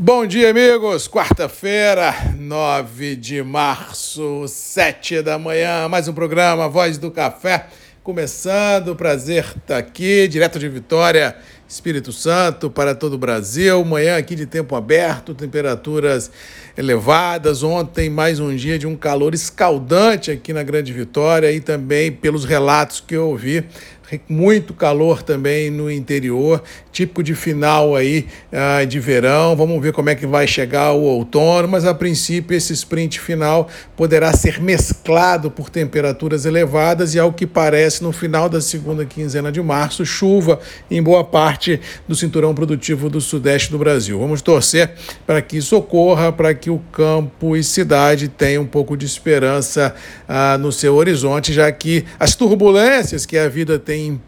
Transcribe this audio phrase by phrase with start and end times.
[0.00, 1.08] Bom dia, amigos.
[1.08, 5.88] Quarta-feira, 9 de março, 7 da manhã.
[5.88, 7.66] Mais um programa Voz do Café.
[8.04, 11.36] Começando, prazer estar tá aqui, direto de Vitória,
[11.68, 13.84] Espírito Santo, para todo o Brasil.
[13.84, 16.30] Manhã aqui de tempo aberto, temperaturas
[16.76, 17.64] elevadas.
[17.64, 22.44] Ontem, mais um dia de um calor escaldante aqui na Grande Vitória e também pelos
[22.44, 23.66] relatos que eu ouvi
[24.28, 26.62] muito calor também no interior,
[26.92, 29.54] típico de final aí uh, de verão.
[29.54, 33.68] Vamos ver como é que vai chegar o outono, mas a princípio esse sprint final
[33.96, 39.52] poderá ser mesclado por temperaturas elevadas e ao que parece no final da segunda quinzena
[39.52, 40.58] de março, chuva
[40.90, 44.18] em boa parte do cinturão produtivo do sudeste do Brasil.
[44.18, 44.92] Vamos torcer
[45.26, 49.94] para que isso ocorra, para que o campo e cidade tenham um pouco de esperança
[50.28, 54.27] uh, no seu horizonte, já que as turbulências que a vida tem tem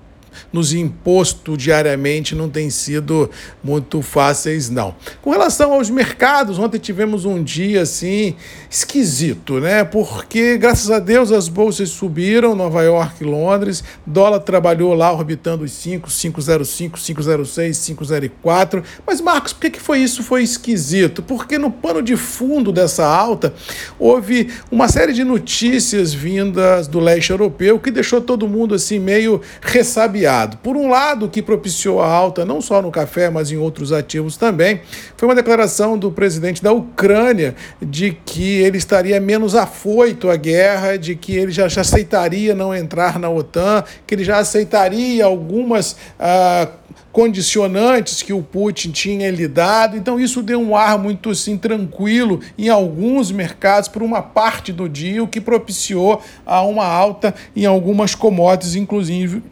[0.53, 3.31] nos imposto diariamente não tem sido
[3.63, 4.95] muito fáceis, não.
[5.21, 8.37] Com relação aos mercados, ontem tivemos um dia assim
[8.71, 9.85] esquisito, né?
[9.85, 15.65] Porque, graças a Deus, as bolsas subiram, Nova York e Londres, dólar trabalhou lá orbitando
[15.65, 18.83] os 5, 505, 506, 504.
[19.07, 20.23] Mas, Marcos, por que, foi isso?
[20.23, 21.23] Foi esquisito?
[21.23, 23.53] Porque no pano de fundo dessa alta
[23.99, 29.41] houve uma série de notícias vindas do leste europeu que deixou todo mundo assim meio
[29.61, 30.20] ressabiado
[30.63, 33.93] por um lado, o que propiciou a alta, não só no café, mas em outros
[33.93, 34.81] ativos também,
[35.17, 40.97] foi uma declaração do presidente da Ucrânia de que ele estaria menos afoito à guerra,
[40.97, 45.97] de que ele já, já aceitaria não entrar na OTAN, que ele já aceitaria algumas.
[46.19, 46.69] Ah,
[47.13, 49.97] condicionantes que o Putin tinha lhe dado.
[49.97, 54.89] Então isso deu um ar muito assim tranquilo em alguns mercados por uma parte do
[54.89, 59.43] dia, o que propiciou a uma alta em algumas commodities, inclusive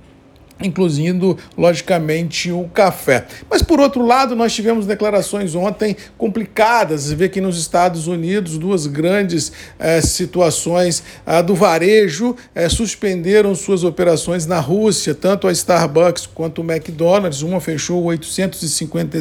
[0.61, 3.27] incluindo, logicamente, o café.
[3.48, 7.03] Mas, por outro lado, nós tivemos declarações ontem complicadas.
[7.03, 11.03] Você vê que nos Estados Unidos, duas grandes eh, situações
[11.47, 17.43] do varejo eh, suspenderam suas operações na Rússia, tanto a Starbucks quanto o McDonald's.
[17.43, 19.19] Uma fechou 850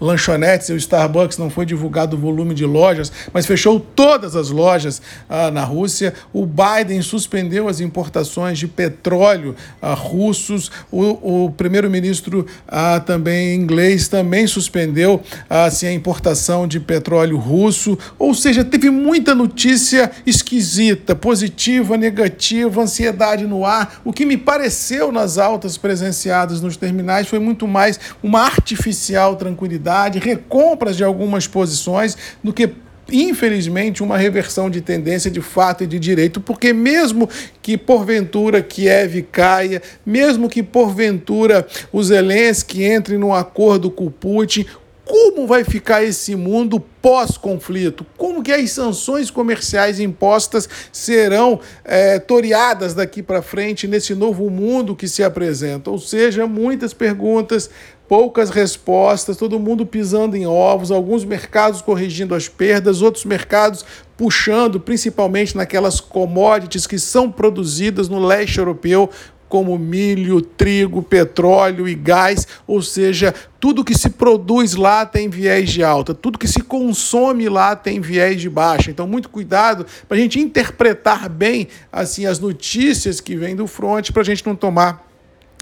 [0.00, 4.50] lanchonetes, e o Starbucks não foi divulgado o volume de lojas, mas fechou todas as
[4.50, 6.14] lojas ah, na Rússia.
[6.32, 14.08] O Biden suspendeu as importações de petróleo ah, russos o, o primeiro-ministro ah, também inglês
[14.08, 17.98] também suspendeu assim, a importação de petróleo russo.
[18.18, 24.00] Ou seja, teve muita notícia esquisita, positiva, negativa, ansiedade no ar.
[24.04, 30.18] O que me pareceu nas altas presenciadas nos terminais foi muito mais uma artificial tranquilidade,
[30.18, 32.70] recompras de algumas posições, do que
[33.10, 37.28] infelizmente, uma reversão de tendência de fato e de direito, porque mesmo
[37.62, 44.66] que porventura Kiev caia, mesmo que porventura os Zelensky entrem num acordo com o Putin,
[45.08, 48.04] como vai ficar esse mundo pós-conflito?
[48.18, 54.94] Como que as sanções comerciais impostas serão é, toreadas daqui para frente nesse novo mundo
[54.94, 55.90] que se apresenta?
[55.90, 57.70] Ou seja, muitas perguntas,
[58.08, 63.84] poucas respostas, todo mundo pisando em ovos, alguns mercados corrigindo as perdas, outros mercados
[64.16, 69.10] puxando, principalmente naquelas commodities que são produzidas no leste europeu,
[69.48, 75.70] como milho, trigo, petróleo e gás, ou seja, tudo que se produz lá tem viés
[75.70, 78.90] de alta, tudo que se consome lá tem viés de baixa.
[78.90, 84.10] Então, muito cuidado para a gente interpretar bem assim as notícias que vêm do front
[84.12, 85.07] para a gente não tomar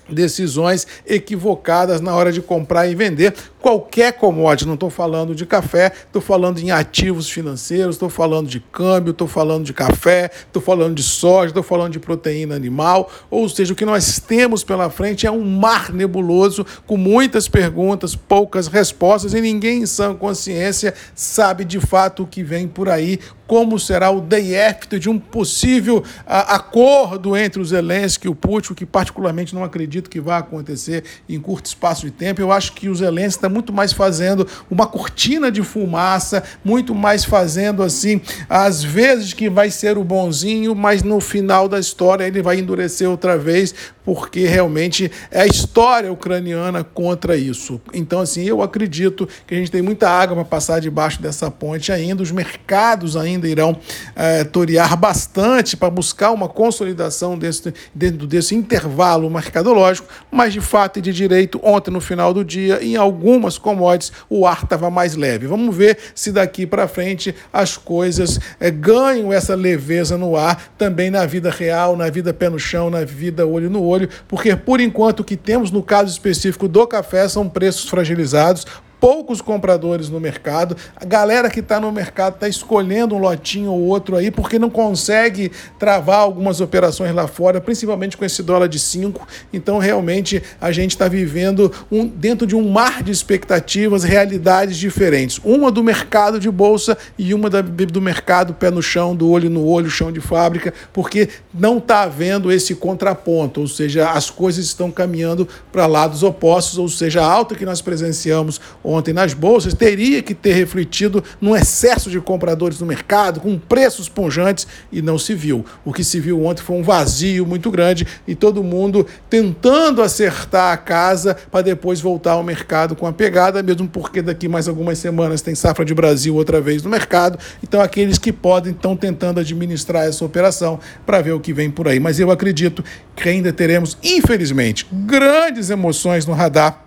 [0.08, 4.66] decisões equivocadas na hora de comprar e vender qualquer commodity.
[4.66, 9.26] Não estou falando de café, estou falando em ativos financeiros, estou falando de câmbio, estou
[9.26, 13.10] falando de café, estou falando de soja, estou falando de proteína animal.
[13.30, 18.14] Ou seja, o que nós temos pela frente é um mar nebuloso com muitas perguntas,
[18.14, 23.18] poucas respostas e ninguém em sã consciência sabe de fato o que vem por aí,
[23.46, 28.34] como será o day after de um possível a, acordo entre os Zelensky e o
[28.34, 32.40] Putin, que particularmente não acredito que vai acontecer em curto espaço de tempo.
[32.40, 37.24] Eu acho que o Zelensky está muito mais fazendo uma cortina de fumaça, muito mais
[37.24, 42.42] fazendo assim, às vezes que vai ser o bonzinho, mas no final da história ele
[42.42, 47.80] vai endurecer outra vez, porque realmente é a história ucraniana contra isso.
[47.92, 51.90] Então, assim, eu acredito que a gente tem muita água para passar debaixo dessa ponte
[51.90, 53.76] ainda, os mercados ainda irão
[54.14, 59.85] é, torear bastante para buscar uma consolidação desse, dentro desse intervalo mercadológico,
[60.30, 64.46] mas de fato e de direito, ontem no final do dia, em algumas commodities, o
[64.46, 65.46] ar estava mais leve.
[65.46, 71.10] Vamos ver se daqui para frente as coisas é, ganham essa leveza no ar também
[71.10, 74.80] na vida real, na vida pé no chão, na vida olho no olho, porque por
[74.80, 78.66] enquanto o que temos no caso específico do café são preços fragilizados,
[79.06, 80.76] poucos compradores no mercado.
[80.96, 84.68] A galera que está no mercado está escolhendo um lotinho ou outro aí porque não
[84.68, 89.24] consegue travar algumas operações lá fora, principalmente com esse dólar de 5.
[89.52, 95.38] Então, realmente, a gente está vivendo um, dentro de um mar de expectativas, realidades diferentes.
[95.44, 99.48] Uma do mercado de bolsa e uma da, do mercado pé no chão, do olho
[99.48, 104.64] no olho, chão de fábrica, porque não está havendo esse contraponto, ou seja, as coisas
[104.64, 108.60] estão caminhando para lados opostos, ou seja, a alta que nós presenciamos
[108.96, 114.08] ontem nas bolsas teria que ter refletido num excesso de compradores no mercado, com preços
[114.08, 115.64] ponjantes, e não se viu.
[115.84, 120.72] O que se viu ontem foi um vazio muito grande e todo mundo tentando acertar
[120.72, 124.98] a casa para depois voltar ao mercado com a pegada, mesmo porque daqui mais algumas
[124.98, 127.38] semanas tem safra de Brasil outra vez no mercado.
[127.62, 131.88] Então, aqueles que podem estão tentando administrar essa operação para ver o que vem por
[131.88, 132.00] aí.
[132.00, 132.84] Mas eu acredito
[133.14, 136.85] que ainda teremos, infelizmente, grandes emoções no radar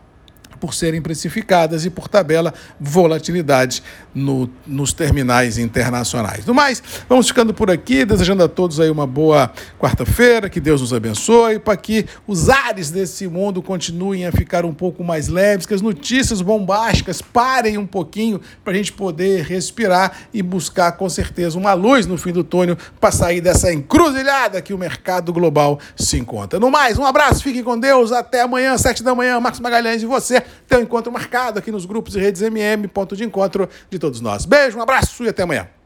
[0.59, 3.83] por serem precificadas e, por tabela, volatilidade
[4.13, 6.45] no, nos terminais internacionais.
[6.45, 10.81] No mais, vamos ficando por aqui, desejando a todos aí uma boa quarta-feira, que Deus
[10.81, 15.65] nos abençoe, para que os ares desse mundo continuem a ficar um pouco mais leves,
[15.65, 21.09] que as notícias bombásticas parem um pouquinho para a gente poder respirar e buscar com
[21.09, 25.79] certeza uma luz no fim do túnel para sair dessa encruzilhada que o mercado global
[25.95, 26.59] se encontra.
[26.59, 30.05] No mais, um abraço, fiquem com Deus, até amanhã, sete da manhã, Marcos Magalhães e
[30.05, 33.99] você tem um encontro marcado aqui nos grupos e redes MM, ponto de encontro de
[33.99, 34.45] todos nós.
[34.45, 35.78] Beijo, um abraço e até amanhã.